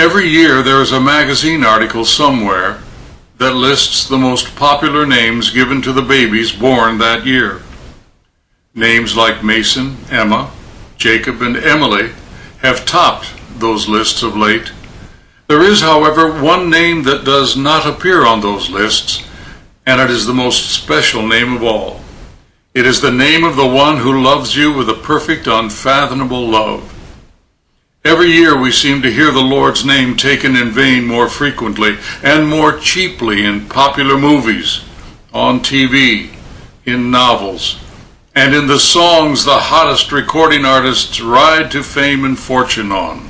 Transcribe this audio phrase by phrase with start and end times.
[0.00, 2.80] Every year there is a magazine article somewhere
[3.36, 7.60] that lists the most popular names given to the babies born that year.
[8.74, 10.50] Names like Mason, Emma,
[10.96, 12.12] Jacob, and Emily
[12.62, 14.72] have topped those lists of late.
[15.48, 19.22] There is, however, one name that does not appear on those lists,
[19.84, 22.00] and it is the most special name of all.
[22.72, 26.96] It is the name of the one who loves you with a perfect, unfathomable love.
[28.02, 32.48] Every year we seem to hear the Lord's name taken in vain more frequently and
[32.48, 34.82] more cheaply in popular movies,
[35.34, 36.30] on TV,
[36.86, 37.78] in novels,
[38.34, 43.28] and in the songs the hottest recording artists ride to fame and fortune on.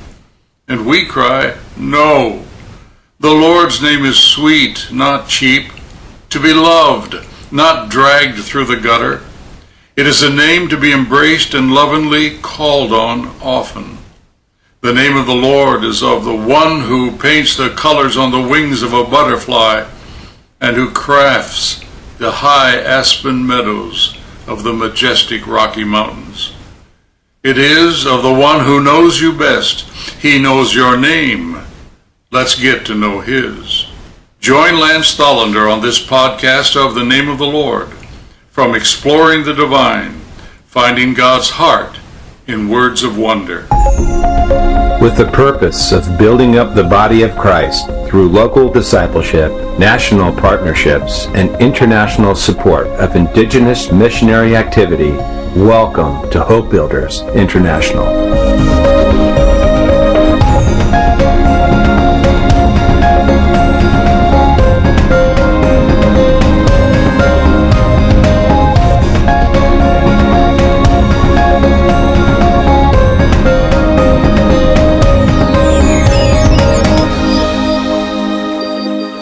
[0.69, 2.45] And we cry, No!
[3.19, 5.69] The Lord's name is sweet, not cheap,
[6.29, 7.15] to be loved,
[7.51, 9.21] not dragged through the gutter.
[9.97, 13.97] It is a name to be embraced and lovingly called on often.
[14.81, 18.41] The name of the Lord is of the one who paints the colors on the
[18.41, 19.87] wings of a butterfly
[20.59, 21.85] and who crafts
[22.17, 26.53] the high aspen meadows of the majestic Rocky Mountains.
[27.43, 29.87] It is of the one who knows you best.
[30.19, 31.61] He knows your name.
[32.31, 33.85] Let's get to know his.
[34.39, 37.89] Join Lance Thallander on this podcast of the Name of the Lord,
[38.49, 40.13] from exploring the divine,
[40.65, 41.99] finding God's heart
[42.47, 43.67] in words of wonder
[45.01, 51.25] with the purpose of building up the body of Christ through local discipleship, national partnerships,
[51.29, 55.13] and international support of indigenous missionary activity.
[55.59, 58.80] Welcome to Hope Builders International.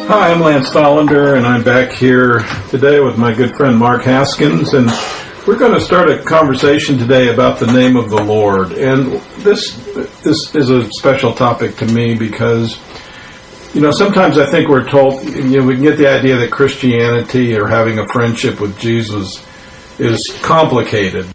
[0.09, 2.39] Hi, I'm Lance Thallander, and I'm back here
[2.71, 4.89] today with my good friend Mark Haskins, and
[5.45, 8.71] we're going to start a conversation today about the name of the Lord.
[8.71, 9.75] And this
[10.23, 12.79] this is a special topic to me because,
[13.75, 16.51] you know, sometimes I think we're told, you know, we can get the idea that
[16.51, 19.45] Christianity or having a friendship with Jesus
[19.99, 21.27] is complicated.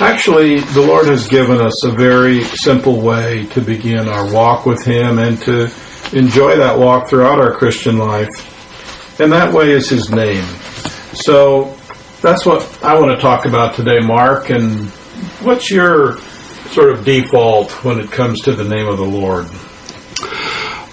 [0.00, 4.84] Actually, the Lord has given us a very simple way to begin our walk with
[4.84, 5.72] Him and to
[6.12, 9.20] enjoy that walk throughout our Christian life.
[9.20, 10.44] And that way is His name.
[11.14, 11.76] So
[12.20, 14.50] that's what I want to talk about today, Mark.
[14.50, 14.88] And
[15.40, 16.18] what's your
[16.70, 19.46] sort of default when it comes to the name of the Lord?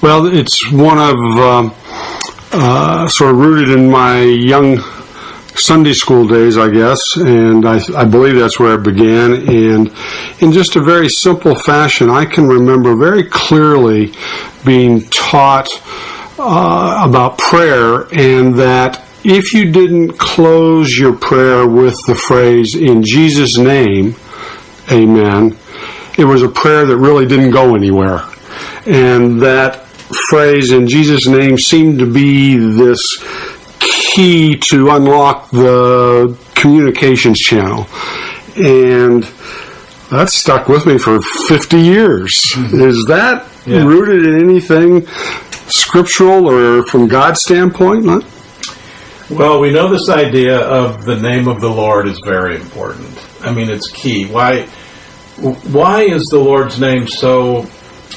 [0.02, 1.76] Well, it's one of um,
[2.52, 4.78] uh, sort of rooted in my young
[5.60, 9.34] Sunday school days, I guess, and I, I, believe that's where it began.
[9.34, 9.94] And
[10.40, 14.14] in just a very simple fashion, I can remember very clearly
[14.66, 15.68] being taught
[16.40, 23.04] uh, about prayer, and that if you didn't close your prayer with the phrase, in
[23.04, 24.16] Jesus' name,
[24.92, 25.58] amen,
[26.18, 28.22] it was a prayer that really didn't go anywhere.
[28.86, 29.86] And that
[30.30, 33.00] phrase, in Jesus' name, seemed to be this
[34.16, 37.88] key to unlock the communications channel.
[38.56, 39.24] And
[40.10, 42.32] that stuck with me for 50 years.
[42.54, 42.82] Mm-hmm.
[42.82, 43.84] Is that yeah.
[43.84, 45.06] rooted in anything
[45.68, 48.06] scriptural or from God's standpoint?
[49.30, 53.16] Well, we know this idea of the name of the Lord is very important.
[53.42, 54.26] I mean, it's key.
[54.26, 54.64] Why?
[55.38, 57.68] Why is the Lord's name so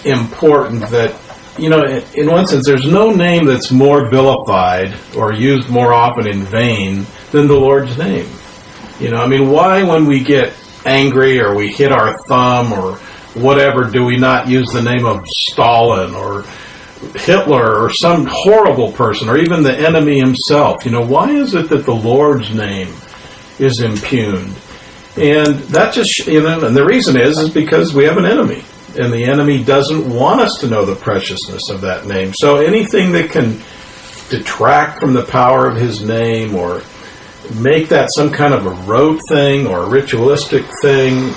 [0.04, 1.14] important that
[1.58, 6.26] you know, in one sense, there's no name that's more vilified or used more often
[6.26, 8.28] in vain than the Lord's name.
[8.98, 10.54] You know, I mean, why when we get
[10.84, 12.96] angry or we hit our thumb or
[13.34, 16.44] whatever do we not use the name of Stalin or
[17.16, 20.84] Hitler or some horrible person or even the enemy himself?
[20.86, 22.94] You know, why is it that the Lord's name
[23.58, 24.56] is impugned?
[25.16, 28.64] And that just, you know, and the reason is, is because we have an enemy
[28.96, 32.32] and the enemy doesn't want us to know the preciousness of that name.
[32.34, 33.60] So anything that can
[34.28, 36.82] detract from the power of his name or
[37.54, 41.34] make that some kind of a rote thing or a ritualistic thing,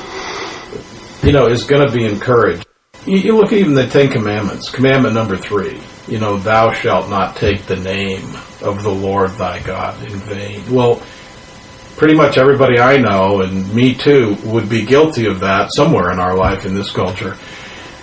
[1.23, 2.65] you know, is going to be encouraged.
[3.05, 7.09] You, you look at even the Ten Commandments, commandment number three, you know, thou shalt
[7.09, 10.63] not take the name of the Lord thy God in vain.
[10.71, 11.01] Well,
[11.97, 16.19] pretty much everybody I know, and me too, would be guilty of that somewhere in
[16.19, 17.37] our life in this culture.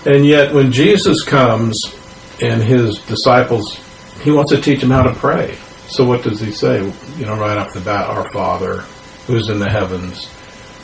[0.07, 1.97] And yet, when Jesus comes
[2.41, 3.79] and his disciples,
[4.23, 5.57] he wants to teach them how to pray.
[5.89, 6.83] So, what does he say?
[7.17, 8.79] You know, right off the bat, Our Father,
[9.27, 10.27] who's in the heavens,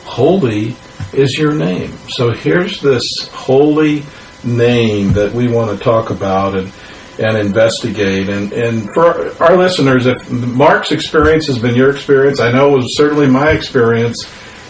[0.03, 0.75] holy
[1.13, 1.91] is your name.
[2.09, 4.03] So, here's this holy,
[4.43, 6.71] name that we want to talk about and
[7.19, 8.29] and investigate.
[8.29, 12.77] And, and for our listeners, if Mark's experience has been your experience, I know it
[12.77, 14.29] was certainly my experience.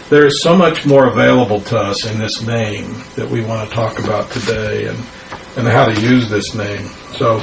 [0.09, 3.75] There is so much more available to us in this name that we want to
[3.75, 4.97] talk about today and,
[5.57, 6.87] and how to use this name.
[7.13, 7.39] So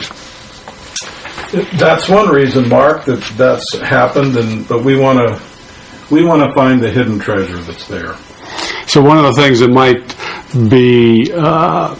[1.78, 4.36] that's one reason, Mark, that that's happened.
[4.36, 5.40] And but we want to
[6.12, 8.16] we want to find the hidden treasure that's there.
[8.86, 10.16] So one of the things that might
[10.68, 11.94] be uh,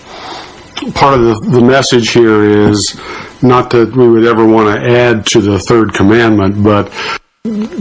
[0.95, 2.99] part of the, the message here is
[3.43, 6.93] not that we would ever want to add to the third commandment, but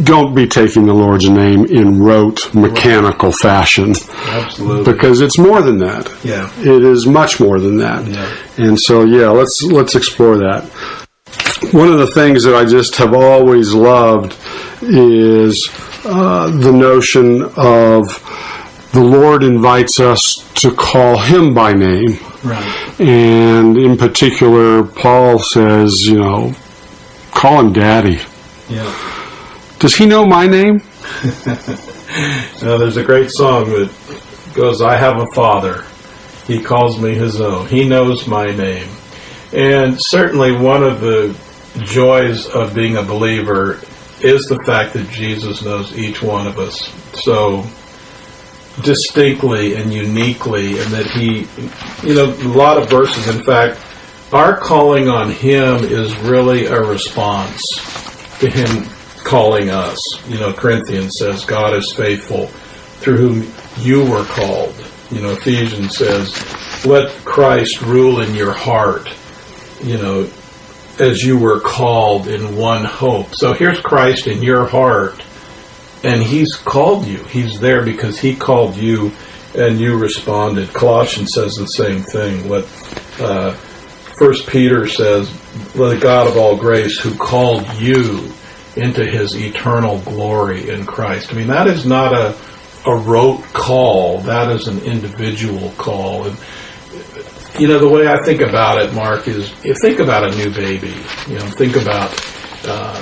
[0.03, 3.95] don't be taking the Lord's name in rote, mechanical fashion.
[4.27, 4.94] Absolutely.
[4.94, 6.12] Because it's more than that.
[6.24, 6.51] Yeah.
[6.59, 8.06] It is much more than that.
[8.06, 8.65] Yeah.
[8.65, 10.63] And so, yeah, let's let's explore that.
[11.71, 14.38] One of the things that I just have always loved
[14.81, 15.69] is
[16.06, 18.21] uh, the notion of
[18.94, 22.19] the Lord invites us to call Him by name.
[22.45, 23.00] Right.
[23.00, 26.56] And in particular, Paul says, you know,
[27.31, 28.21] call him daddy.
[28.69, 28.94] Yeah.
[29.80, 30.81] Does he know my name?
[32.62, 33.92] Now, there's a great song that
[34.56, 35.83] goes, I have a father.
[36.47, 37.68] He calls me his own.
[37.68, 38.88] He knows my name.
[39.51, 41.38] And certainly one of the
[41.83, 43.81] joys of being a believer
[44.21, 46.89] is the fact that Jesus knows each one of us
[47.21, 47.63] so
[48.83, 51.48] distinctly and uniquely, and that he,
[52.07, 53.80] you know, a lot of verses, in fact,
[54.33, 57.62] our calling on him is really a response
[58.39, 58.89] to him
[59.24, 60.00] calling us.
[60.27, 64.75] You know, Corinthians says, God is faithful through whom you were called.
[65.12, 66.36] You know, Ephesians says,
[66.86, 69.10] let Christ rule in your heart,
[69.83, 70.30] you know,
[71.00, 73.36] as you were called in one hope.
[73.36, 75.22] So here's Christ in your heart,
[76.06, 77.24] and he's called you.
[77.25, 79.12] He's there because he called you
[79.57, 80.72] and you responded.
[80.72, 82.48] Colossians says the same thing.
[82.48, 82.66] What
[83.19, 83.54] uh,
[84.18, 85.31] First Peter says,
[85.74, 88.31] the God of all grace who called you
[88.75, 91.34] into his eternal glory in Christ.
[91.34, 92.38] I mean, that is not a,
[92.86, 94.19] a rote call.
[94.19, 96.28] That is an individual call.
[96.28, 96.38] And,
[97.58, 100.51] you know, the way I think about it, Mark, is you think about a new
[100.51, 100.94] baby.
[101.28, 102.12] You know, think about
[102.66, 103.01] uh,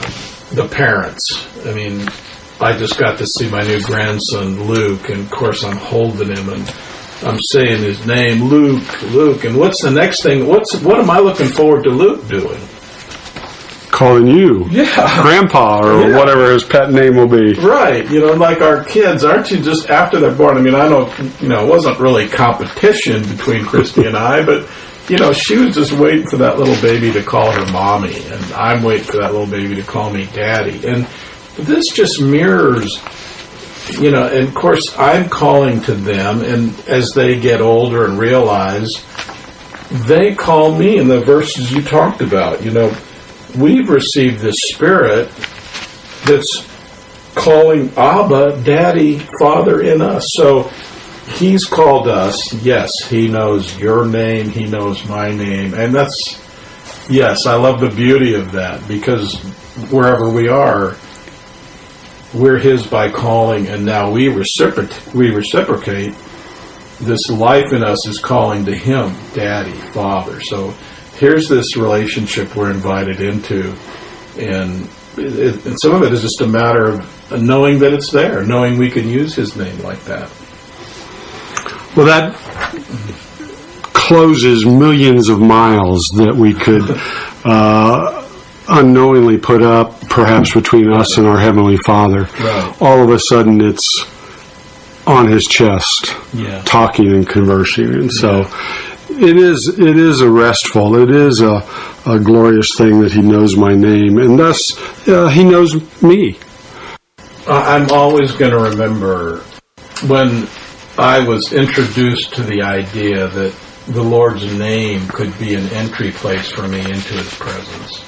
[0.51, 1.49] the parents.
[1.65, 2.07] I mean,
[2.63, 6.49] I just got to see my new grandson, Luke, and of course I'm holding him
[6.49, 6.73] and
[7.23, 9.43] I'm saying his name, Luke, Luke.
[9.43, 10.47] And what's the next thing?
[10.47, 12.59] What's what am I looking forward to Luke doing?
[13.91, 15.21] Calling you Yeah.
[15.21, 16.17] Grandpa or Yeah.
[16.17, 17.53] whatever his pet name will be.
[17.53, 20.57] Right, you know, like our kids, aren't you just after they're born?
[20.57, 24.67] I mean, I know, you know, it wasn't really competition between Christy and I, but,
[25.09, 28.53] you know, she was just waiting for that little baby to call her mommy, and
[28.53, 30.81] I'm waiting for that little baby to call me daddy.
[30.87, 31.05] And
[31.57, 33.01] this just mirrors,
[33.99, 38.17] you know, and of course, I'm calling to them, and as they get older and
[38.17, 39.03] realize,
[39.91, 42.95] they call me in the verses you talked about, you know,
[43.57, 45.29] we've received this spirit
[46.25, 46.67] that's
[47.35, 50.27] calling Abba, Daddy, Father in us.
[50.33, 50.71] So
[51.37, 52.53] He's called us.
[52.53, 54.49] Yes, He knows your name.
[54.49, 55.73] He knows my name.
[55.73, 56.39] And that's,
[57.09, 59.35] yes, I love the beauty of that because
[59.89, 60.95] wherever we are,
[62.33, 65.13] we're His by calling, and now we reciprocate.
[65.13, 66.15] We reciprocate.
[66.99, 70.41] This life in us is calling to Him, Daddy, Father.
[70.41, 70.73] So
[71.15, 73.75] here's this relationship we're invited into,
[74.37, 74.87] and,
[75.17, 78.77] it, and some of it is just a matter of knowing that it's there, knowing
[78.77, 80.29] we can use His name like that.
[81.95, 82.35] Well, that
[83.93, 86.83] closes millions of miles that we could
[87.45, 88.27] uh,
[88.67, 92.23] unknowingly put up, perhaps between us and our Heavenly Father.
[92.39, 92.77] Right.
[92.81, 94.05] All of a sudden, it's
[95.07, 96.61] on His chest, Yeah.
[96.63, 98.45] talking and conversing, and so.
[99.15, 99.75] It is.
[99.77, 100.95] It is a restful.
[100.95, 101.61] It is a,
[102.07, 104.59] a glorious thing that he knows my name, and thus
[105.07, 106.39] uh, he knows me.
[107.47, 109.39] I'm always going to remember
[110.07, 110.47] when
[110.97, 113.53] I was introduced to the idea that
[113.87, 118.03] the Lord's name could be an entry place for me into His presence.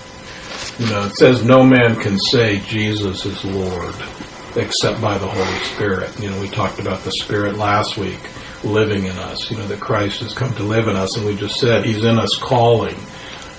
[0.79, 3.95] You know, it says no man can say Jesus is Lord
[4.55, 6.19] except by the Holy Spirit.
[6.19, 8.19] You know, we talked about the Spirit last week
[8.63, 9.49] living in us.
[9.49, 12.03] You know, that Christ has come to live in us, and we just said He's
[12.03, 12.95] in us calling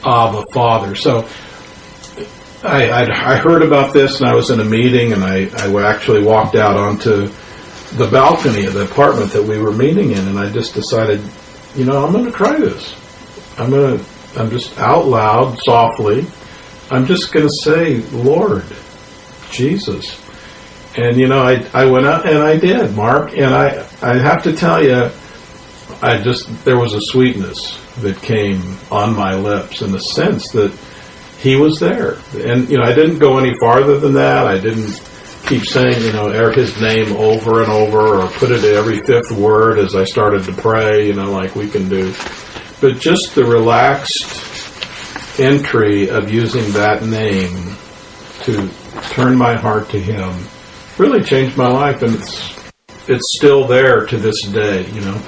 [0.04, 0.94] Abba Father.
[0.94, 1.28] So
[2.62, 5.90] I, I, I heard about this and I was in a meeting and I, I
[5.90, 7.28] actually walked out onto
[7.96, 11.20] the balcony of the apartment that we were meeting in and I just decided,
[11.74, 12.94] you know, I'm going to try this.
[13.58, 14.04] I'm going to,
[14.36, 16.26] I'm just out loud, softly,
[16.90, 18.64] I'm just going to say, Lord,
[19.50, 20.22] Jesus.
[20.96, 24.44] And, you know, I, I went out and I did, Mark, and I, I have
[24.44, 25.10] to tell you,
[26.02, 30.76] I just there was a sweetness that came on my lips in the sense that
[31.38, 34.46] he was there, and you know I didn't go any farther than that.
[34.46, 35.00] I didn't
[35.46, 39.78] keep saying you know his name over and over or put it every fifth word
[39.78, 41.06] as I started to pray.
[41.06, 42.12] You know, like we can do,
[42.80, 44.45] but just the relaxed
[45.38, 47.76] entry of using that name
[48.42, 48.68] to
[49.10, 50.32] turn my heart to Him
[50.98, 52.54] really changed my life, and it's
[53.08, 54.88] it's still there to this day.
[54.90, 55.22] You know.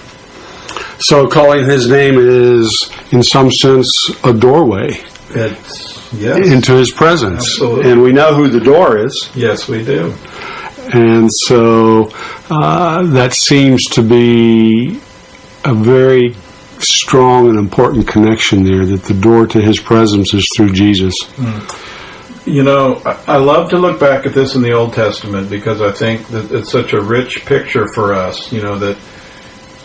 [1.01, 5.01] So calling his name is, in some sense, a doorway
[5.31, 7.47] It's yes, into his presence.
[7.53, 7.91] Absolutely.
[7.93, 9.31] And we know who the door is.
[9.35, 10.13] yes, we do.
[10.93, 12.11] And so
[12.51, 15.01] uh, that seems to be
[15.65, 16.35] a very
[16.83, 21.15] strong and important connection there that the door to his presence is through Jesus.
[22.47, 25.93] You know, I love to look back at this in the Old Testament because I
[25.93, 28.51] think that it's such a rich picture for us.
[28.53, 28.97] You know that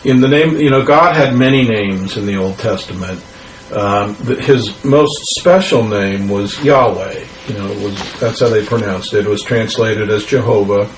[0.06, 3.24] in the name, you know, God had many names in the Old Testament.
[3.72, 7.26] Um, his most special name was Yahweh.
[7.48, 9.26] You know, was that's how they pronounced it.
[9.26, 10.90] It was translated as Jehovah.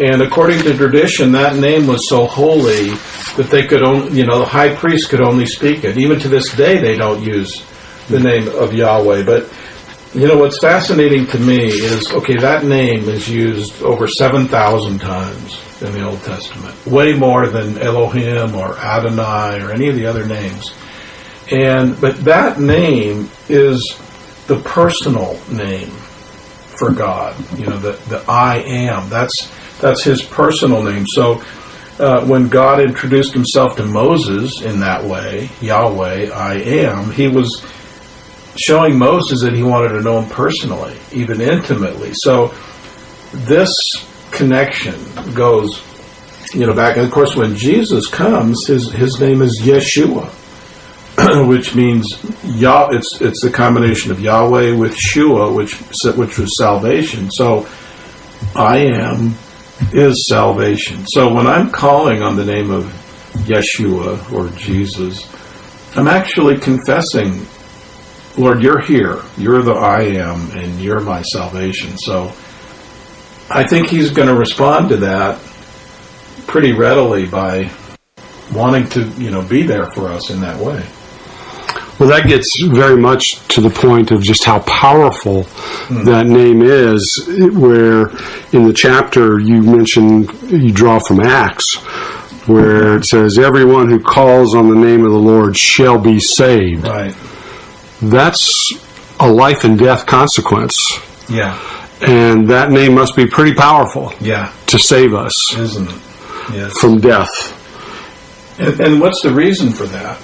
[0.00, 2.90] And according to tradition, that name was so holy
[3.36, 5.96] that they could only, you know, the high priest could only speak it.
[5.96, 7.64] Even to this day, they don't use
[8.08, 9.24] the name of Yahweh.
[9.24, 9.52] But
[10.14, 15.00] you know what's fascinating to me is okay, that name is used over seven thousand
[15.00, 20.06] times in the Old Testament, way more than Elohim or Adonai or any of the
[20.06, 20.72] other names.
[21.50, 24.00] And but that name is
[24.46, 27.36] the personal name for God.
[27.58, 29.10] You know, the the I am.
[29.10, 31.06] That's that's His personal name.
[31.06, 31.42] So.
[31.96, 37.64] Uh, when God introduced himself to Moses in that way, Yahweh, I am, he was
[38.56, 42.12] showing Moses that he wanted to know him personally, even intimately.
[42.14, 42.52] So
[43.32, 43.70] this
[44.30, 44.94] connection
[45.34, 45.82] goes,
[46.52, 46.96] you know, back.
[46.96, 50.28] And of course, when Jesus comes, his his name is Yeshua,
[51.48, 52.90] which means Yah.
[52.90, 55.74] It's it's the combination of Yahweh with Shua, which
[56.16, 57.30] which was salvation.
[57.30, 57.68] So
[58.54, 59.34] I am
[59.92, 61.06] is salvation.
[61.06, 62.84] So when I'm calling on the name of
[63.46, 65.28] Yeshua or Jesus,
[65.96, 67.46] I'm actually confessing
[68.36, 69.20] Lord, you're here.
[69.36, 71.96] You're the I am, and you're my salvation.
[71.98, 72.32] So
[73.48, 75.40] I think he's going to respond to that
[76.48, 77.70] pretty readily by
[78.52, 80.84] wanting to, you know, be there for us in that way.
[81.98, 86.04] Well, that gets very much to the point of just how powerful hmm.
[86.04, 87.28] that name is.
[87.28, 88.08] Where
[88.52, 91.76] in the chapter you mentioned, you draw from Acts,
[92.46, 92.98] where hmm.
[92.98, 96.84] it says, Everyone who calls on the name of the Lord shall be saved.
[96.84, 97.14] Right.
[98.02, 98.72] That's
[99.20, 100.76] a life and death consequence.
[101.28, 101.58] Yeah.
[102.00, 104.52] And that name must be pretty powerful Yeah.
[104.66, 106.02] to save us Isn't it?
[106.52, 106.78] Yes.
[106.78, 107.60] from death.
[108.58, 110.18] And, and what's the reason for that?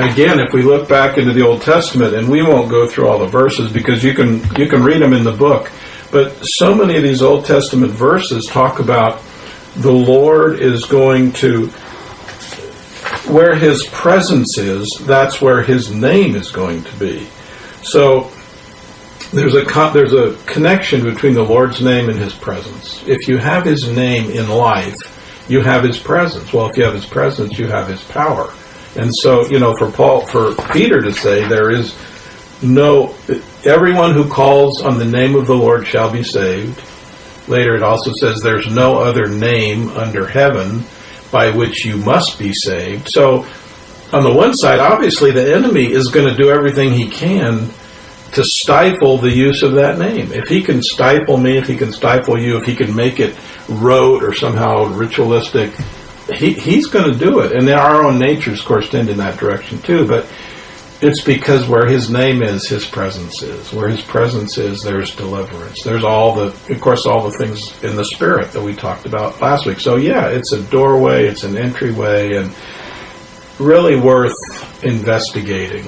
[0.00, 3.18] Again, if we look back into the Old Testament, and we won't go through all
[3.18, 5.70] the verses because you can you can read them in the book,
[6.10, 9.22] but so many of these Old Testament verses talk about
[9.76, 11.68] the Lord is going to
[13.28, 14.88] where His presence is.
[15.02, 17.28] That's where His name is going to be.
[17.82, 18.30] So
[19.32, 23.02] there's a there's a connection between the Lord's name and His presence.
[23.06, 26.52] If you have His name in life, you have His presence.
[26.52, 28.52] Well, if you have His presence, you have His power.
[28.96, 31.96] And so, you know, for Paul, for Peter to say, there is
[32.62, 33.14] no
[33.64, 36.82] everyone who calls on the name of the Lord shall be saved.
[37.48, 40.84] Later, it also says there's no other name under heaven
[41.30, 43.08] by which you must be saved.
[43.08, 43.46] So,
[44.12, 47.70] on the one side, obviously, the enemy is going to do everything he can
[48.32, 50.32] to stifle the use of that name.
[50.32, 53.36] If he can stifle me, if he can stifle you, if he can make it
[53.68, 55.72] rote or somehow ritualistic,
[56.32, 57.52] he, he's going to do it.
[57.52, 60.06] And then our own natures, of course, tend in that direction too.
[60.06, 60.26] But
[61.02, 63.72] it's because where his name is, his presence is.
[63.72, 65.82] Where his presence is, there's deliverance.
[65.82, 69.40] There's all the, of course, all the things in the spirit that we talked about
[69.40, 69.80] last week.
[69.80, 72.54] So yeah, it's a doorway, it's an entryway, and
[73.58, 74.34] really worth
[74.84, 75.86] investigating.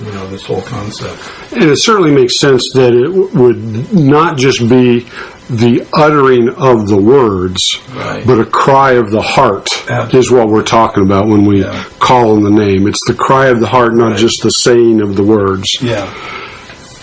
[0.00, 1.22] You know, this whole concept.
[1.52, 5.06] And it certainly makes sense that it would not just be
[5.52, 8.26] the uttering of the words, Right.
[8.26, 10.18] but a cry of the heart Absolutely.
[10.20, 11.84] is what we're talking about when we Yeah.
[11.98, 12.88] call on the name.
[12.88, 14.18] It's the cry of the heart, not Right.
[14.18, 15.76] just the saying of the words.
[15.82, 16.08] Yeah.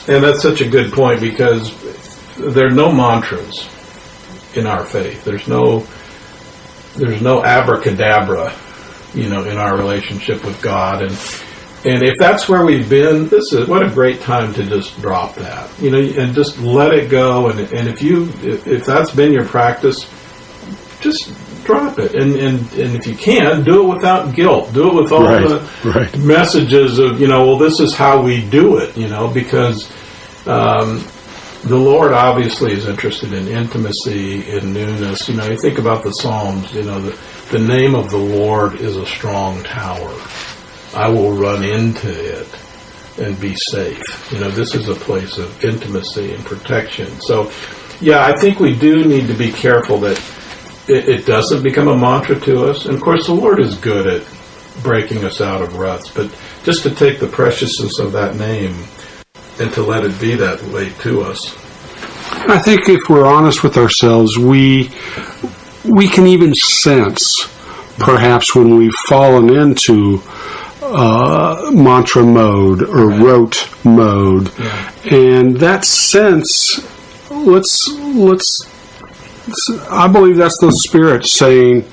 [0.07, 1.71] And that's such a good point because
[2.39, 3.67] there are no mantras
[4.55, 5.23] in our faith.
[5.23, 5.83] There's no
[6.95, 8.51] there's no abracadabra,
[9.13, 11.15] you know, in our relationship with God and
[11.85, 15.35] and if that's where we've been, this is what a great time to just drop
[15.35, 17.49] that, you know, and just let it go.
[17.49, 20.09] And and if you if, that's been your practice,
[20.99, 21.33] just
[21.63, 22.15] drop it.
[22.15, 24.73] And, and, and if you can, do it without guilt.
[24.73, 26.17] Do it with all Right, the right.
[26.17, 29.89] messages of, you know, well, this is how we do it, you know, because
[30.47, 31.05] um,
[31.63, 35.29] the Lord obviously is interested in intimacy, in newness.
[35.29, 37.19] You know, you think about the Psalms, you know, the,
[37.51, 40.11] the name of the Lord is a strong tower.
[40.93, 42.47] I will run into it
[43.19, 44.31] and be safe.
[44.31, 47.07] You know, this is a place of intimacy and protection.
[47.21, 47.51] So,
[47.99, 50.17] yeah, I think we do need to be careful that
[50.87, 52.85] it, it doesn't become a mantra to us.
[52.85, 54.27] And of course, the Lord is good at
[54.81, 58.75] breaking us out of ruts, but just to take the preciousness of that name
[59.59, 61.53] and to let it be that way to us.
[62.31, 64.91] I think if we're honest with ourselves, we
[65.83, 67.47] we can even sense,
[67.97, 70.21] perhaps when we've fallen into
[70.89, 74.51] uh, mantra mode or rote mode,
[75.09, 76.85] and that sense.
[77.29, 78.67] Let's let's.
[79.89, 81.85] I believe that's the spirit saying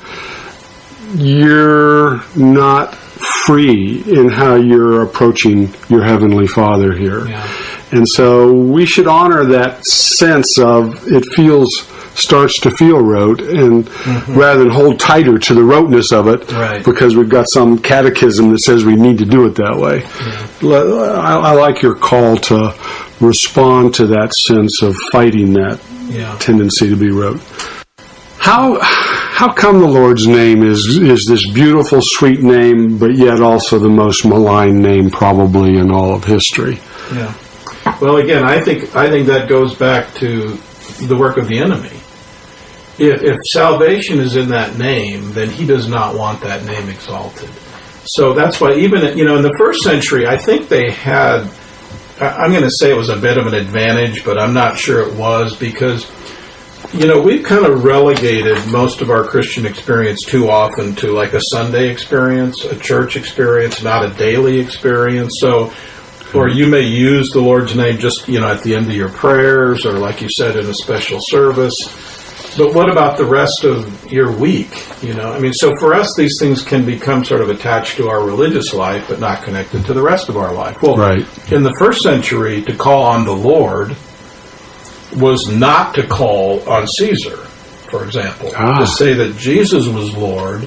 [1.14, 7.26] you're not free in how you're approaching your heavenly Father here.
[7.26, 7.48] Yeah.
[7.92, 11.88] And so we should honor that sense of it feels
[12.18, 14.35] starts to feel rote and mm-hmm.
[14.35, 16.85] rather than hold tighter to the roteness of it Right.
[16.85, 20.00] because we've got some catechism that says we need to do it that way.
[20.00, 20.66] Mm-hmm.
[20.66, 22.75] Le- I, I like your call to
[23.20, 26.37] respond to that sense of fighting that Yeah.
[26.38, 27.40] tendency to be rote.
[28.38, 33.78] How how come the Lord's name is is this beautiful, sweet name, but yet also
[33.78, 36.78] the most malign name probably in all of history?
[37.12, 37.35] Yeah.
[38.00, 40.56] Well, again, I think I think that goes back to
[41.06, 41.95] the work of the enemy.
[42.98, 47.50] If, if salvation is in that name, then he does not want that name exalted.
[48.06, 51.50] So that's why even you know in the first century, I think they had.
[52.18, 55.06] I'm going to say it was a bit of an advantage, but I'm not sure
[55.06, 56.10] it was because
[56.94, 61.34] you know we've kind of relegated most of our Christian experience too often to like
[61.34, 65.34] a Sunday experience, a church experience, not a daily experience.
[65.40, 65.72] So
[66.34, 69.08] or you may use the Lord's name just you know at the end of your
[69.08, 72.15] prayers, or like you said in a special service.
[72.56, 74.86] But what about the rest of your week?
[75.02, 78.08] You know, I mean, so for us, these things can become sort of attached to
[78.08, 80.80] our religious life, but not connected to the rest of our life.
[80.82, 81.26] Well, Right.
[81.52, 83.95] in the first century, to call on the Lord
[85.16, 87.36] was not to call on Caesar,
[87.90, 88.52] for example.
[88.56, 88.80] Ah.
[88.80, 90.66] To say that Jesus was Lord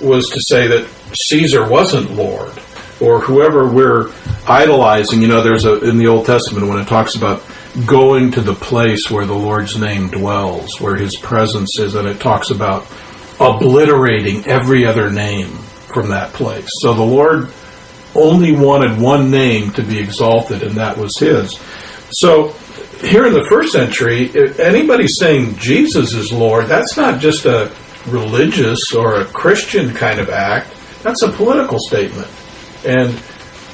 [0.00, 2.52] was to say that Caesar wasn't Lord,
[3.00, 4.10] or whoever we're
[4.46, 5.20] idolizing.
[5.22, 7.42] You know, there's a in the Old Testament when it talks about
[7.86, 12.20] going to the place where the Lord's name dwells, where His presence is, and it
[12.20, 12.86] talks about
[13.40, 16.68] obliterating every other name from that place.
[16.80, 17.52] So the Lord
[18.14, 21.60] only wanted one name to be exalted, and that was His.
[22.10, 22.48] So
[23.00, 27.72] here in the first century, anybody saying Jesus is Lord, that's not just a
[28.06, 30.74] religious or a Christian kind of act.
[31.02, 32.28] That's a political statement.
[32.84, 33.10] And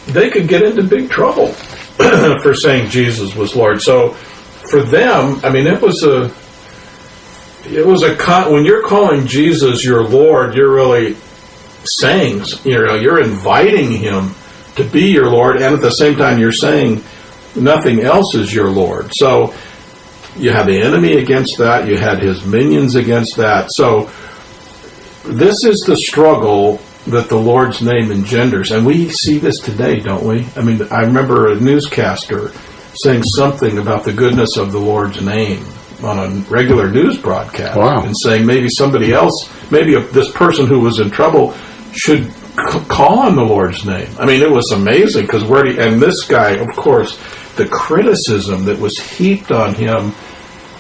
[0.06, 1.54] they could get into big trouble
[2.42, 3.80] for saying Jesus was Lord.
[3.83, 6.33] So for them, I mean, it was a
[7.66, 11.16] it was a con- when you're calling Jesus your Lord, you're really
[11.85, 14.35] saying you know you're inviting him
[14.76, 17.02] to be your Lord, and at the same time you're saying
[17.54, 19.11] nothing else is your Lord.
[19.14, 19.54] So
[20.37, 23.68] you had the enemy against that, you had his minions against that.
[23.70, 24.11] So
[25.24, 30.24] this is the struggle that the Lord's name engenders, and we see this today, don't
[30.24, 30.46] we?
[30.56, 32.50] I mean, I remember a newscaster
[32.94, 35.64] saying something about the goodness of the Lord's name
[36.02, 38.02] on a regular news broadcast, Wow.
[38.04, 41.54] and saying maybe somebody else, maybe this person who was in trouble,
[41.92, 44.08] should c- call on the Lord's name.
[44.18, 47.18] I mean, it was amazing because where he, and this guy, of course,
[47.56, 50.10] the criticism that was heaped on him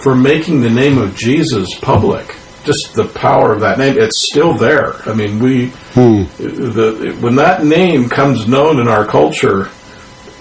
[0.00, 2.34] for making the name of Jesus public.
[2.64, 4.96] Just the power of that name, it's still there.
[5.08, 6.24] I mean, we, Hmm.
[6.38, 9.70] the, when that name comes known in our culture,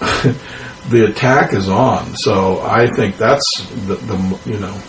[0.88, 2.16] the attack is on.
[2.16, 4.82] So I think that's the, the you know,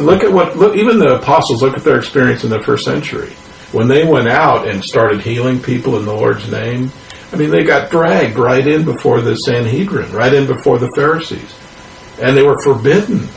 [0.00, 3.30] look at what, look, even the apostles, look at their experience in the first century.
[3.72, 6.92] When they went out and started healing people in the Lord's name,
[7.32, 11.54] I mean, they got dragged right in before the Sanhedrin, right in before the Pharisees.
[12.20, 13.28] And they were forbidden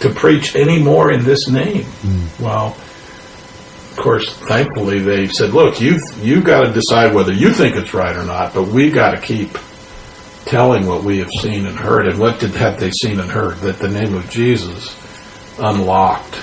[0.00, 1.84] to preach any more in this name.
[1.84, 2.42] Hmm.
[2.42, 2.76] Well,
[3.96, 7.94] of course, thankfully they said, "Look, you you got to decide whether you think it's
[7.94, 9.56] right or not, but we've got to keep
[10.46, 13.58] telling what we have seen and heard." And what did have they seen and heard?
[13.58, 14.96] That the name of Jesus
[15.60, 16.36] unlocked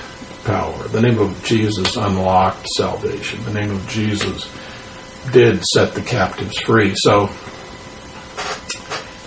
[0.46, 0.88] power.
[0.88, 3.44] The name of Jesus unlocked salvation.
[3.44, 4.50] The name of Jesus
[5.34, 6.94] did set the captives free.
[6.96, 7.30] So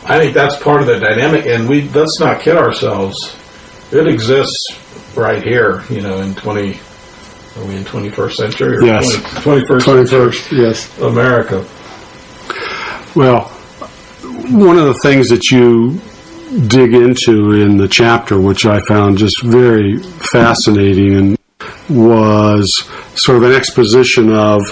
[0.06, 3.36] I think that's part of the dynamic, and we let's not kid ourselves.
[3.92, 4.78] It exists
[5.14, 6.80] right here, you know, in 20,
[7.56, 9.14] Are we in 21st century or Yes.
[9.42, 10.98] 20, 21st century 21st, yes.
[10.98, 11.64] America?
[13.14, 13.42] Well,
[14.50, 16.00] one of the things that you
[16.66, 21.38] dig into in the chapter, which I found just very fascinating, and
[21.88, 24.62] was sort of an exposition of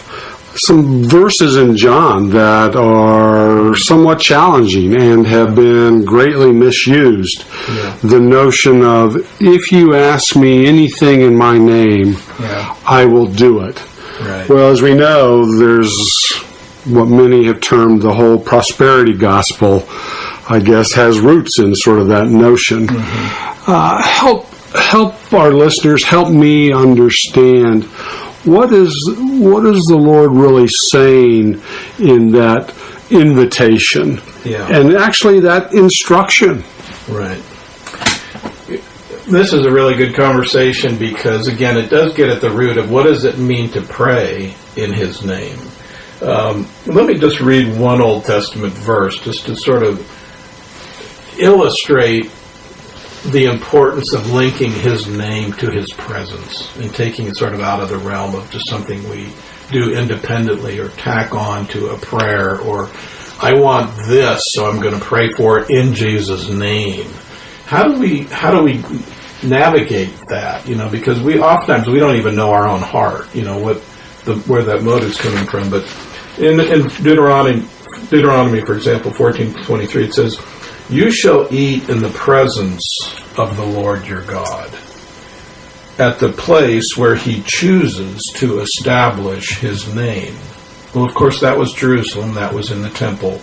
[0.54, 7.44] some verses in John that are somewhat challenging and have been greatly misused.
[7.68, 7.96] Yeah.
[8.02, 12.76] The notion of, if you ask me anything in my name, Yeah.
[12.86, 13.82] I will do it.
[14.20, 14.48] Right.
[14.48, 15.92] Well, as we know, there's
[16.84, 19.84] what many have termed the whole prosperity gospel,
[20.48, 22.88] I guess, has roots in sort of that notion.
[22.90, 27.84] Uh, help, help our listeners, help me understand
[28.44, 31.60] what is what is the Lord really saying
[31.98, 32.74] in that
[33.10, 34.66] invitation, Yeah.
[34.68, 36.64] and actually that instruction.
[37.08, 37.40] Right.
[39.28, 42.90] This is a really good conversation because, again, it does get at the root of
[42.90, 45.58] what does it mean to pray in His name.
[46.20, 50.00] Um, let me just read one Old Testament verse just to sort of
[51.38, 52.30] illustrate
[53.30, 57.80] the importance of linking His name to His presence and taking it sort of out
[57.80, 59.32] of the realm of just something we
[59.70, 62.90] do independently or tack on to a prayer or
[63.40, 67.10] I want this, so I'm going to pray for it in Jesus' name.
[67.66, 68.84] How do we how do we
[69.42, 70.68] navigate that?
[70.68, 73.34] You know, because we oftentimes we don't even know our own heart.
[73.34, 73.82] You know what
[74.24, 75.70] the where that motive's coming from.
[75.70, 75.82] But
[76.38, 77.66] in, in Deuteronomy
[78.10, 80.36] Deuteronomy, for example, fourteen twenty three, it says,
[80.92, 82.84] "You shall eat in the presence
[83.36, 84.68] of the Lord your God."
[85.98, 90.36] At the place where he chooses to establish his name.
[90.94, 92.34] Well, of course, that was Jerusalem.
[92.34, 93.40] That was in the temple.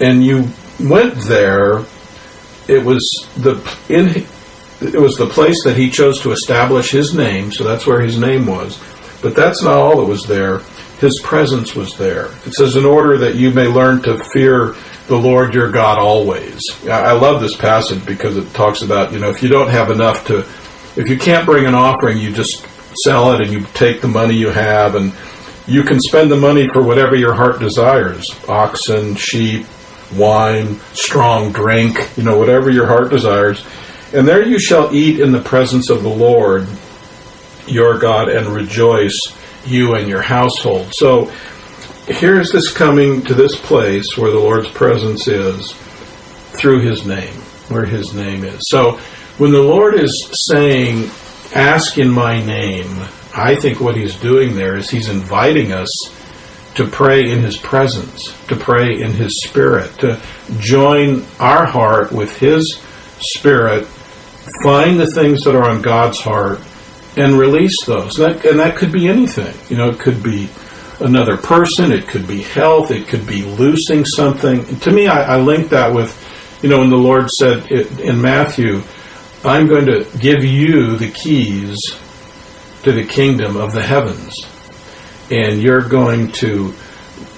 [0.00, 0.48] And you
[0.80, 1.82] went there.
[2.66, 3.02] It was
[3.36, 4.26] the in.
[4.80, 7.52] It was the place that he chose to establish his name.
[7.52, 8.78] So that's where his name was.
[9.22, 10.62] But that's not all that was there.
[11.00, 12.30] His presence was there.
[12.46, 14.74] It says, "In order that you may learn to fear
[15.06, 19.30] the Lord your God always." I love this passage because it talks about you know
[19.30, 20.38] if you don't have enough to,
[20.96, 22.66] if you can't bring an offering, you just
[23.02, 25.12] sell it and you take the money you have and
[25.66, 29.66] you can spend the money for whatever your heart desires oxen, sheep,
[30.14, 33.64] wine, strong drink, you know, whatever your heart desires.
[34.12, 36.68] And there you shall eat in the presence of the Lord
[37.66, 39.18] your God and rejoice,
[39.64, 40.92] you and your household.
[40.92, 41.32] So
[42.06, 45.72] here's this coming to this place where the Lord's presence is
[46.52, 47.34] through his name,
[47.68, 48.68] where his name is.
[48.68, 48.98] So
[49.38, 51.10] when the Lord is saying,
[51.54, 55.90] ask in my name, I think what he's doing there is he's inviting us
[56.74, 60.20] to pray in his presence, to pray in his spirit, to
[60.58, 62.80] join our heart with his
[63.18, 63.86] spirit,
[64.62, 66.60] find the things that are on God's heart,
[67.16, 68.16] and release those.
[68.16, 69.54] That, and that could be anything.
[69.68, 70.48] You know, it could be
[71.00, 74.78] another person, it could be health, it could be loosing something.
[74.80, 76.12] To me, I, I link that with,
[76.62, 78.82] you know, when the Lord said it, in Matthew,
[79.44, 81.78] I'm going to give you the keys
[82.82, 84.46] to the kingdom of the heavens.
[85.30, 86.74] And you're going to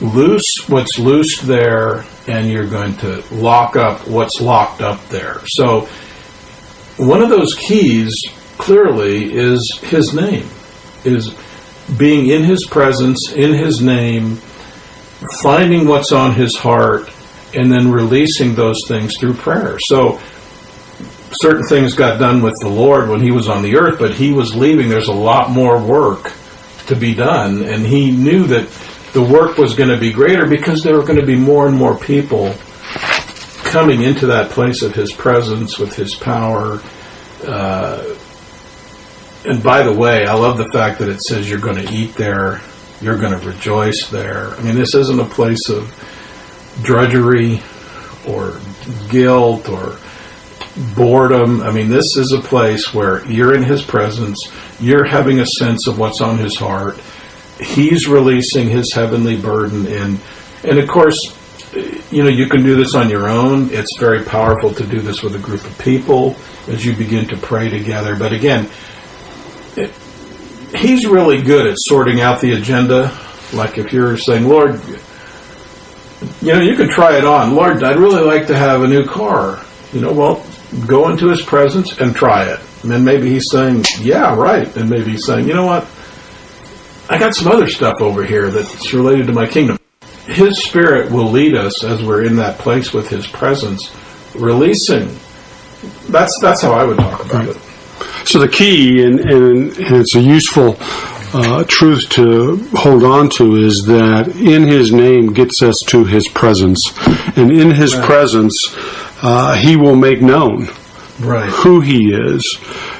[0.00, 5.40] loose what's loosed there, and you're going to lock up what's locked up there.
[5.46, 5.88] So,
[6.96, 8.14] one of those keys
[8.58, 10.48] clearly is his name,
[11.04, 11.34] is
[11.96, 14.36] being in his presence, in his name,
[15.42, 17.10] finding what's on his heart,
[17.54, 19.78] and then releasing those things through prayer.
[19.80, 20.20] So,
[21.32, 24.32] certain things got done with the Lord when he was on the earth, but he
[24.32, 24.88] was leaving.
[24.88, 26.32] There's a lot more work
[26.86, 28.68] to be done, and he knew that
[29.12, 31.76] the work was going to be greater because there were going to be more and
[31.76, 32.54] more people
[33.64, 36.80] coming into that place of his presence with his power.
[37.46, 38.04] Uh,
[39.46, 42.14] and by the way, I love the fact that it says you're going to eat
[42.14, 42.60] there,
[43.00, 44.48] you're going to rejoice there.
[44.50, 45.92] I mean, this isn't a place of
[46.82, 47.62] drudgery
[48.26, 48.60] or
[49.08, 49.98] guilt or
[50.96, 51.62] boredom.
[51.62, 55.86] I mean, this is a place where you're in His presence, you're having a sense
[55.86, 57.00] of what's on His heart.
[57.60, 60.20] He's releasing His heavenly burden, and
[60.64, 61.16] and of course,
[62.10, 63.70] you know, you can do this on your own.
[63.72, 66.36] It's very powerful to do this with a group of people
[66.68, 68.16] as you begin to pray together.
[68.16, 68.68] But again,
[70.76, 73.16] He's really good at sorting out the agenda.
[73.52, 74.80] Like if you're saying, Lord,
[76.42, 77.54] you know, you can try it on.
[77.54, 79.64] Lord, I'd really like to have a new car.
[79.92, 80.46] You know, well,
[80.86, 82.60] go into his presence and try it.
[82.82, 84.74] And then maybe he's saying, yeah, right.
[84.76, 85.88] And maybe he's saying, you know what?
[87.08, 89.78] I got some other stuff over here that's related to my kingdom.
[90.26, 93.94] His spirit will lead us as we're in that place with his presence,
[94.34, 95.16] releasing.
[96.08, 97.56] That's that's how I would talk about it.
[98.26, 100.76] So the key, and, and, and it's a useful
[101.32, 106.26] uh, truth to hold on to, is that in His name gets us to His
[106.26, 106.92] presence,
[107.36, 108.04] and in His right.
[108.04, 108.74] presence,
[109.22, 110.68] uh, He will make known
[111.20, 111.48] right.
[111.48, 112.58] who He is.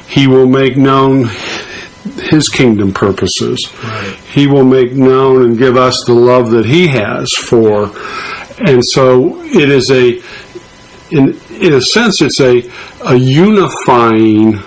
[0.09, 1.29] He will make known
[2.23, 3.73] his kingdom purposes.
[3.83, 4.17] Right.
[4.33, 7.91] He will make known and give us the love that he has for.
[8.65, 10.23] And so it is a,
[11.11, 12.63] in, in a sense, it's a,
[13.05, 14.63] a unifying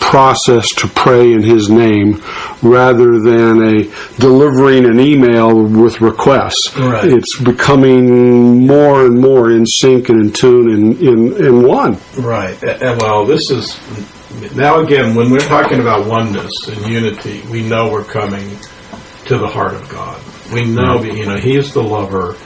[0.00, 2.20] process to pray in his name
[2.62, 6.76] rather than a delivering an email with requests.
[6.76, 7.04] Right.
[7.04, 11.98] It's becoming more and more in sync and in tune in, in, in one.
[12.18, 12.60] Right.
[12.62, 13.78] And well, this is
[14.54, 18.58] now again, when we're talking about oneness and unity, we know we're coming
[19.26, 20.20] to the heart of God.
[20.52, 22.36] We know that, you know, He is the lover.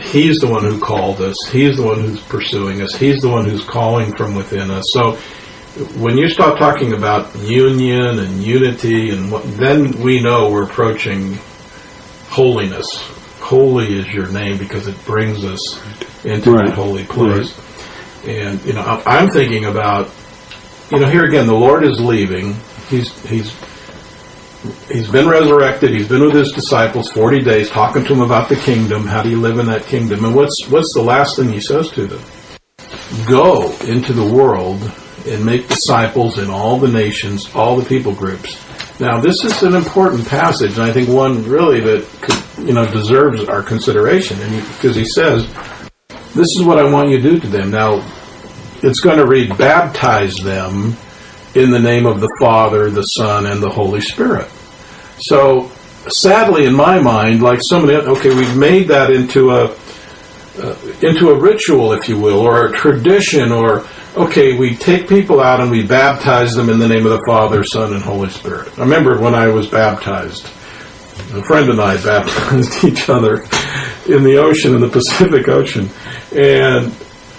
[0.00, 1.36] He's the one who called us.
[1.50, 2.94] He's the one who's pursuing us.
[2.94, 4.84] He's the one who's calling from within us.
[4.92, 5.18] So
[5.76, 11.34] when you start talking about union and unity, and what, then we know we're approaching
[12.28, 12.86] holiness.
[13.40, 15.80] Holy is your name because it brings us
[16.24, 16.66] into right.
[16.66, 17.56] the holy place.
[18.24, 18.28] Right.
[18.28, 20.10] And you know, I'm thinking about
[20.90, 22.54] you know, here again, the Lord is leaving.
[22.88, 23.52] He's he's
[24.90, 25.90] he's been resurrected.
[25.90, 29.06] He's been with his disciples forty days, talking to them about the kingdom.
[29.06, 30.24] How do you live in that kingdom?
[30.24, 32.22] And what's what's the last thing he says to them?
[33.28, 34.80] Go into the world
[35.26, 38.62] and make disciples in all the nations, all the people groups.
[38.98, 42.90] Now, this is an important passage, and I think one really that could, you know
[42.90, 45.46] deserves our consideration, and because he, he says,
[46.34, 48.02] "This is what I want you to do to them." Now,
[48.82, 50.96] it's going to read, baptize them
[51.54, 54.48] in the name of the Father, the Son, and the Holy Spirit.
[55.18, 55.70] So,
[56.08, 59.68] sadly, in my mind, like somebody, okay, we've made that into a
[61.02, 65.60] into a ritual, if you will, or a tradition, or okay, we take people out
[65.60, 68.78] and we baptize them in the name of the Father, Son, and Holy Spirit.
[68.78, 70.46] I remember when I was baptized.
[71.34, 73.42] A friend and I baptized each other
[74.08, 75.88] in the ocean, in the Pacific Ocean,
[76.32, 76.92] and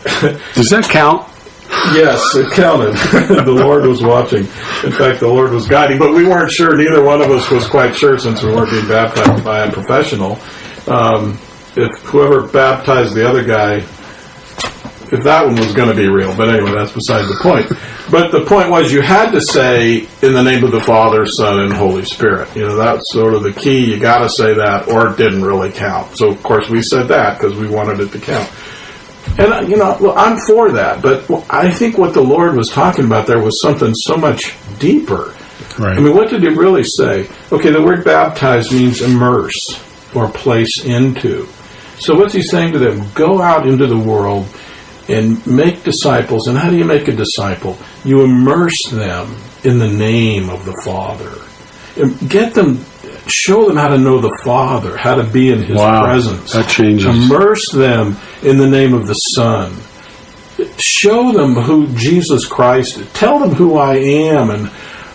[0.54, 1.28] does that count?
[1.94, 2.94] Yes, it counted.
[3.46, 4.40] the Lord was watching.
[4.40, 6.76] In fact, the Lord was guiding, but we weren't sure.
[6.76, 10.40] Neither one of us was quite sure since we weren't being baptized by a professional.
[10.88, 11.40] Um,
[11.78, 13.76] if whoever baptized the other guy,
[15.10, 16.36] if that one was going to be real.
[16.36, 17.72] But anyway, that's beside the point.
[18.12, 21.60] But the point was you had to say in the name of the Father, Son,
[21.60, 22.54] and Holy Spirit.
[22.56, 23.94] You know, that's sort of the key.
[23.94, 26.18] You got to say that, or it didn't really count.
[26.18, 28.50] So of course we said that because we wanted it to count.
[29.38, 33.06] And, you know, well, I'm for that, but I think what the Lord was talking
[33.06, 35.36] about there was something so much deeper.
[35.78, 35.98] Right.
[35.98, 37.30] I mean, what did he really say?
[37.52, 39.84] Okay, the word baptize means immerse
[40.16, 41.48] or place into.
[42.00, 43.08] So what's he saying to them?
[43.14, 44.48] Go out into the world
[45.08, 46.48] and make disciples.
[46.48, 47.78] And how do you make a disciple?
[48.04, 51.32] You immerse them in the name of the Father.
[52.28, 52.86] Get them
[53.30, 56.54] show them how to know the Father, how to be in His wow, presence.
[56.54, 57.06] That changes.
[57.06, 59.76] Immerse them in the name of the Son.
[60.78, 63.12] Show them who Jesus Christ is.
[63.14, 64.68] Tell them who I am and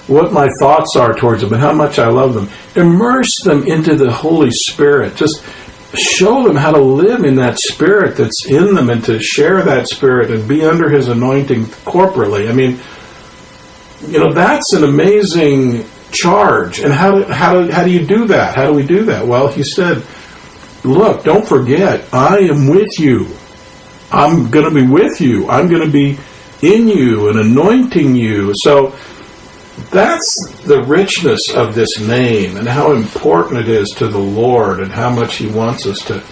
[0.07, 2.49] what my thoughts are towards them and how much I love them.
[2.77, 5.17] Immerse them into the Holy Spirit.
[5.17, 5.45] Just
[5.95, 9.89] show them how to live in that spirit that's in them and to share that
[9.89, 12.49] spirit and be under his anointing corporately.
[12.49, 12.81] I mean,
[14.11, 16.81] you know, that's an amazing charge.
[16.81, 18.55] And how do, how, do, how do you do that?
[18.55, 19.27] How do we do that?
[19.27, 20.05] Well, he said,
[20.85, 23.29] Look, don't forget, I am with you.
[24.11, 25.49] I'm going to be with you.
[25.49, 26.19] I'm going to be
[26.61, 28.53] in you and anointing you.
[28.57, 28.97] So
[29.91, 34.93] that's the richness of this name and how important it is to the Lord and
[34.93, 36.23] how much He wants us to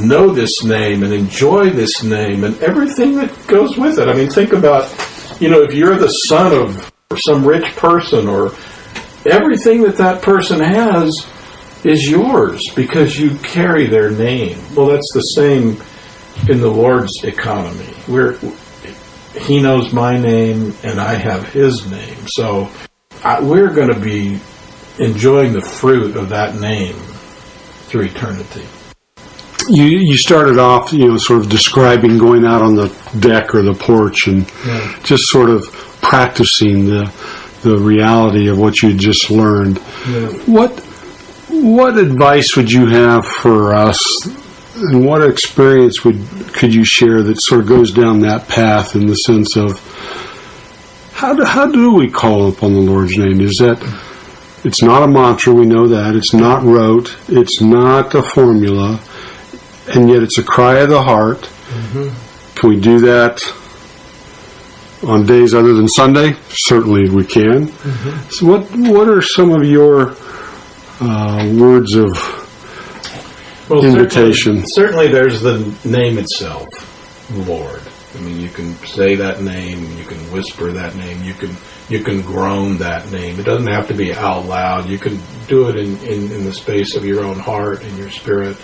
[0.00, 4.08] know this name and enjoy this name and everything that goes with it.
[4.08, 4.90] I mean, think about,
[5.40, 8.54] you know, if you're the son of some rich person or
[9.26, 11.26] everything that that person has
[11.84, 14.58] is yours because you carry their name.
[14.74, 15.82] Well, that's the same
[16.48, 17.92] in the Lord's economy.
[18.06, 18.34] Where
[19.40, 22.26] He knows my name and I have His name.
[22.26, 22.68] So
[23.24, 24.40] I, we're going to be
[24.98, 26.94] enjoying the fruit of that name
[27.86, 28.66] through eternity.
[29.68, 32.88] You you started off, you know, sort of describing going out on the
[33.20, 34.98] deck or the porch and yeah.
[35.04, 35.62] just sort of
[36.02, 37.12] practicing the
[37.62, 39.78] the reality of what you just learned.
[40.08, 40.28] Yeah.
[40.46, 40.80] What
[41.48, 44.26] what advice would you have for us,
[44.82, 46.18] and what experience would
[46.52, 49.80] could you share that sort of goes down that path in the sense of
[51.14, 53.40] how do, how do we call upon the Lord's name?
[53.40, 53.78] Is that
[54.64, 56.16] it's not a mantra, we know that.
[56.16, 57.16] It's not rote.
[57.28, 59.00] It's not a formula.
[59.94, 61.42] And yet it's a cry of the heart.
[61.42, 62.58] Mm-hmm.
[62.58, 63.40] Can we do that
[65.04, 66.36] on days other than Sunday?
[66.48, 67.68] Certainly we can.
[68.30, 70.16] So what what are some of your
[71.00, 72.41] uh, words of
[73.68, 74.66] Well, Invitation.
[74.66, 76.68] Certainly, certainly there's the name itself,
[77.48, 77.80] Lord.
[78.14, 81.56] I mean, you can say that name, you can whisper that name, you can
[81.88, 83.38] you can groan that name.
[83.38, 84.88] It doesn't have to be out loud.
[84.88, 88.10] You can do it in, in, in the space of your own heart and your
[88.10, 88.56] spirit.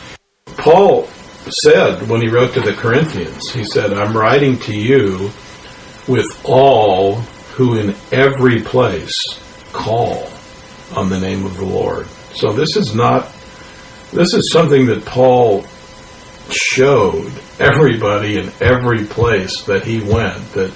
[0.47, 1.07] Paul
[1.51, 5.31] said when he wrote to the Corinthians, he said, I'm writing to you
[6.07, 7.17] with all
[7.57, 9.39] who in every place
[9.73, 10.31] call
[10.95, 12.07] on the name of the Lord.
[12.33, 13.31] So this is not
[14.13, 15.65] this is something that Paul
[16.51, 20.73] showed everybody in every place that he went that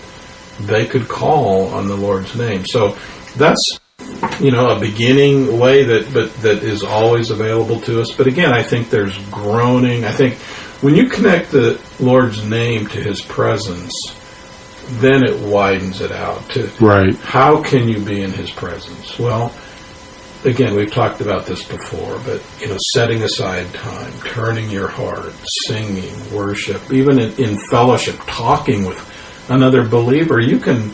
[0.61, 2.67] they could call on the Lord's name.
[2.67, 2.97] So
[3.37, 3.81] that's
[4.41, 8.13] you know a beginning way that but that is always available to us.
[8.13, 10.05] But again, I think there's groaning.
[10.05, 10.35] I think
[10.83, 13.93] when you connect the Lord's name to his presence,
[15.01, 17.15] then it widens it out to right?
[17.17, 19.19] how can you be in his presence?
[19.19, 19.55] Well,
[20.45, 25.33] again, we've talked about this before, but you know, setting aside time, turning your heart,
[25.67, 28.99] singing, worship, even in, in fellowship, talking with
[29.49, 30.93] another believer, you can.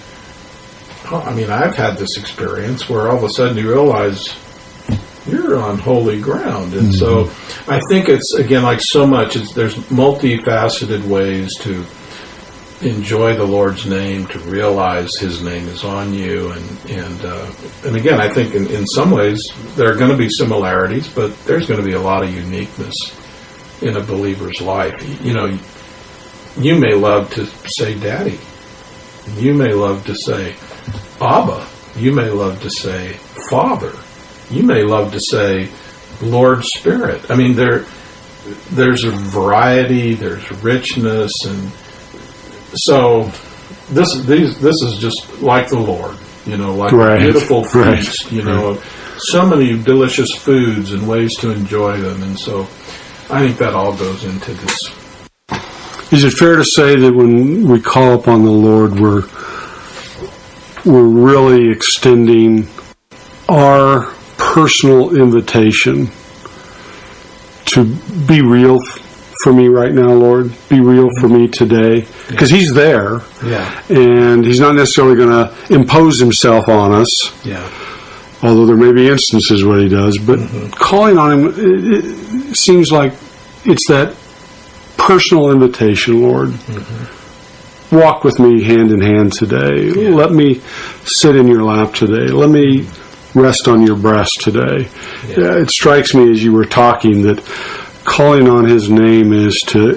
[1.10, 4.36] oh, I mean, I've had this experience where all of a sudden you realize
[5.26, 7.70] you're on holy ground, and so mm-hmm.
[7.70, 9.36] I think it's again like so much.
[9.36, 11.84] It's, there's multifaceted ways to
[12.80, 17.52] enjoy the Lord's name, to realize His name is on you, and and uh,
[17.84, 21.36] and again, I think in, in some ways there are going to be similarities, but
[21.44, 22.94] there's going to be a lot of uniqueness
[23.82, 24.94] in a believer's life.
[25.24, 25.58] You know,
[26.56, 28.38] you may love to say "Daddy,"
[29.36, 30.56] you may love to say
[31.20, 33.14] "Abba," you may love to say
[33.48, 33.92] "Father,"
[34.50, 35.68] you may love to say
[36.22, 37.86] "Lord Spirit." I mean, there
[38.70, 41.70] there's a variety, there's richness, and
[42.74, 43.30] so
[43.90, 47.20] this these this is just like the Lord, you know, like Right.
[47.20, 48.30] beautiful Right.
[48.30, 48.80] you know,
[49.18, 52.62] so many delicious foods and ways to enjoy them, and so
[53.30, 54.90] I think that all goes into this.
[56.10, 59.24] Is it fair to say that when we call upon the Lord, we're
[60.84, 62.68] we're really extending
[63.48, 66.10] our personal invitation
[67.66, 67.84] to
[68.26, 68.80] be real
[69.42, 70.52] for me right now, Lord?
[70.68, 75.74] Be real for me today, because He's there, Yeah, and He's not necessarily going to
[75.74, 77.32] impose Himself on us.
[77.44, 77.68] yeah,
[78.42, 80.70] although there may be instances where he does, but mm-hmm.
[80.70, 83.12] calling on him it, it seems like
[83.64, 84.16] it's that
[84.96, 86.50] personal invitation, Lord.
[86.50, 87.96] Mm-hmm.
[87.96, 89.90] Walk with me hand in hand today.
[89.90, 90.60] Let me
[91.04, 92.30] sit in your lap today.
[92.30, 93.40] Let me mm-hmm.
[93.40, 94.88] rest on your breast today.
[95.26, 97.38] Yeah, it strikes me as you were talking that
[98.08, 99.96] calling on his name is to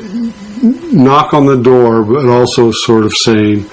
[0.93, 3.65] knock on the door, but also sort of saying,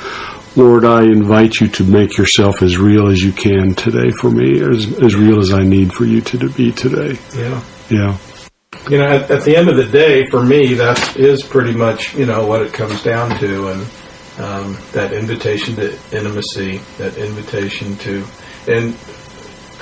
[0.57, 4.61] Lord, I invite you to make yourself as real as you can today for me,
[4.61, 7.19] as, as real as I need for you to, to be today.
[7.37, 7.63] yeah.
[7.91, 8.17] Yeah.
[8.89, 12.15] You know, at, at the end of the day, for me, that is pretty much
[12.15, 13.81] you know what it comes down to, and
[14.39, 18.25] um, that invitation to intimacy, that invitation to,
[18.69, 18.95] and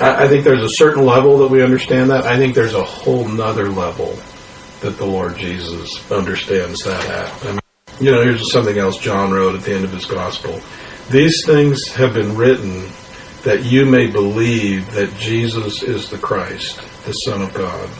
[0.00, 2.24] I, I think there's a certain level that we understand that.
[2.24, 4.16] I think there's a whole nother level
[4.86, 7.44] that the Lord Jesus understands that at.
[7.44, 7.60] I mean,
[8.00, 10.60] you know, here's something else John wrote at the end of his gospel.
[11.10, 12.86] These things have been written
[13.42, 17.90] that you may believe that Jesus is the Christ, the Son of God,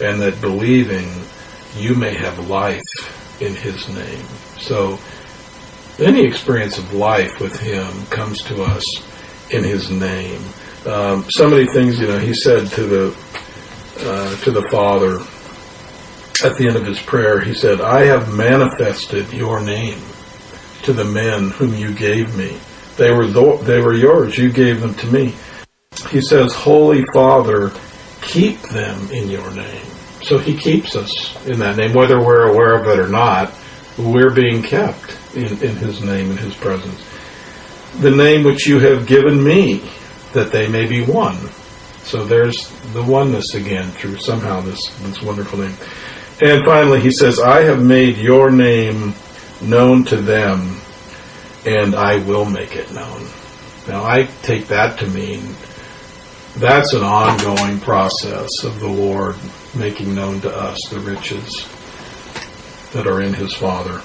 [0.00, 1.08] and that believing
[1.76, 4.24] you may have life in his name.
[4.60, 5.00] So
[5.98, 8.84] any experience of life with him comes to us
[9.52, 10.40] in his name.
[10.86, 13.16] Um, so many things, you know, he said to the
[13.98, 15.20] uh, to the Father
[16.44, 20.00] at the end of his prayer, he said, I have manifested your name
[20.82, 22.58] to the men whom you gave me.
[22.96, 24.36] They were th- they were yours.
[24.36, 25.34] You gave them to me.
[26.10, 27.72] He says, Holy Father,
[28.20, 29.86] keep them in your name.
[30.22, 33.52] So he keeps us in that name, whether we're aware of it or not.
[33.98, 37.04] We're being kept in, in his name, in his presence.
[38.00, 39.90] The name which you have given me,
[40.32, 41.36] that they may be one.
[42.04, 45.76] So there's the oneness again through somehow this, this wonderful name.
[46.42, 49.14] And finally, he says, I have made your name
[49.60, 50.80] known to them,
[51.64, 53.28] and I will make it known.
[53.86, 55.54] Now, I take that to mean
[56.56, 59.36] that's an ongoing process of the Lord
[59.76, 61.68] making known to us the riches
[62.92, 64.02] that are in his Father.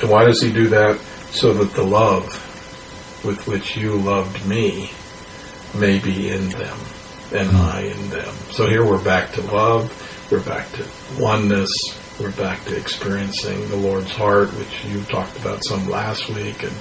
[0.00, 0.98] And why does he do that?
[1.30, 2.44] So that the love
[3.24, 4.90] with which you loved me
[5.76, 6.78] may be in them,
[7.32, 8.34] and I in them.
[8.50, 9.92] So here we're back to love,
[10.30, 10.86] we're back to
[11.18, 11.70] oneness,
[12.20, 16.72] we're back to experiencing the Lord's heart, which you talked about some last week, and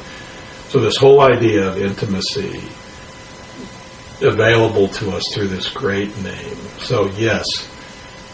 [0.69, 2.61] So this whole idea of intimacy
[4.21, 6.57] available to us through this great name.
[6.79, 7.45] So yes,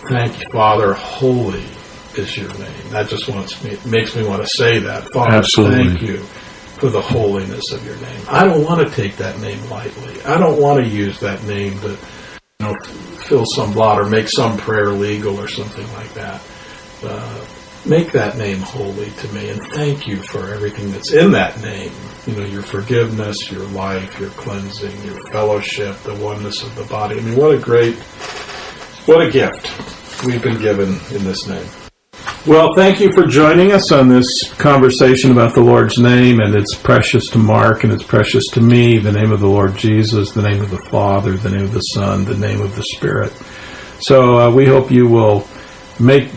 [0.09, 0.93] thank you, Father.
[0.93, 1.65] Holy
[2.17, 2.89] is your name.
[2.89, 5.11] That just wants me makes me want to say that.
[5.13, 5.89] Father, Absolutely.
[5.89, 6.17] thank you
[6.79, 8.21] for the holiness of your name.
[8.27, 10.21] I don't want to take that name lightly.
[10.23, 11.97] I don't want to use that name to
[12.63, 12.75] know
[13.23, 16.41] fill some blot or make some prayer legal or something like that.
[17.03, 17.45] Uh,
[17.85, 21.91] make that name holy to me and thank you for everything that's in that name.
[22.25, 27.19] You know your forgiveness your life your cleansing your fellowship the oneness of the body.
[27.19, 27.95] I mean what a great
[29.05, 31.82] what a gift we've been given in this name
[32.45, 36.75] well thank you for joining us on this conversation about the lord's name and it's
[36.75, 40.41] precious to mark and it's precious to me the name of the lord jesus the
[40.41, 43.31] name of the father the name of the son the name of the spirit
[43.99, 45.47] so uh, we hope you will
[45.99, 46.29] make